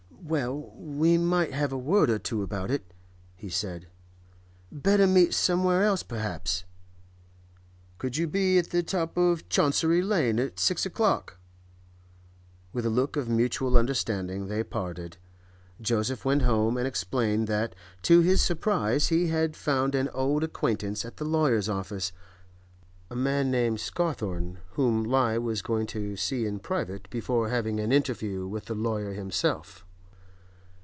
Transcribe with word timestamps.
'Well, 0.23 0.71
we 0.77 1.17
might 1.17 1.51
have 1.51 1.73
a 1.73 1.77
word 1.77 2.09
or 2.09 2.19
two 2.19 2.41
about 2.41 2.71
it,' 2.71 2.93
he 3.35 3.49
said. 3.49 3.87
'Better 4.71 5.05
meet 5.05 5.33
somewhere 5.33 5.83
else, 5.83 6.03
perhaps?' 6.03 6.63
'Could 7.97 8.15
you 8.15 8.27
be 8.27 8.57
at 8.57 8.69
the 8.69 8.81
top 8.81 9.17
of 9.17 9.49
Chancery 9.49 10.01
Lane 10.01 10.39
at 10.39 10.57
six 10.57 10.85
o'clock?' 10.85 11.37
With 12.71 12.85
a 12.85 12.89
look 12.89 13.17
of 13.17 13.27
mutual 13.27 13.75
understanding, 13.75 14.47
they 14.47 14.63
parted. 14.63 15.17
Joseph 15.81 16.23
went 16.23 16.43
home, 16.43 16.77
and 16.77 16.87
explained 16.87 17.47
that, 17.47 17.75
to 18.03 18.21
his 18.21 18.41
surprise, 18.41 19.07
he 19.09 19.27
had 19.27 19.57
found 19.57 19.95
an 19.95 20.07
old 20.09 20.45
acquaintance 20.45 21.03
at 21.03 21.17
the 21.17 21.25
lawyer's 21.25 21.67
office, 21.67 22.13
a 23.09 23.15
man 23.17 23.51
named 23.51 23.81
Scawthorne, 23.81 24.59
whom 24.73 25.03
he 25.05 25.37
was 25.39 25.61
going 25.61 25.87
to 25.87 26.15
see 26.15 26.45
in 26.45 26.59
private 26.59 27.09
before 27.09 27.49
having 27.49 27.81
an 27.81 27.91
interview 27.91 28.47
with 28.47 28.65
the 28.65 28.75
lawyer 28.75 29.11
himself. 29.13 29.83